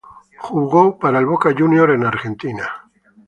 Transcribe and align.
Jugó 0.39 0.97
para 0.97 1.23
Boca 1.23 1.51
Juniors 1.55 1.93
en 1.93 2.05
Argentina. 2.07 2.67